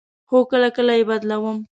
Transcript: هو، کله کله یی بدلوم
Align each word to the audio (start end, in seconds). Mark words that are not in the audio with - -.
هو، 0.31 0.37
کله 0.51 0.67
کله 0.77 0.93
یی 0.97 1.03
بدلوم 1.11 1.57